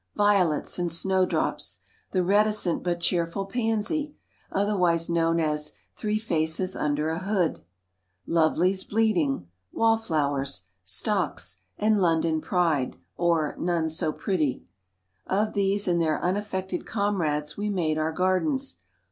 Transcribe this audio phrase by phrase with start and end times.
[0.15, 1.77] Violets and snowdrops,
[2.11, 4.15] the reticent but cheerful pansy,
[4.51, 7.61] otherwise known as" three faces under a hood,"
[8.25, 14.65] love lies bleeding, wallflowers, stocks, and London pride, or" none so pretty";
[15.27, 18.79] of these and their unaffected comrades we made our gardens.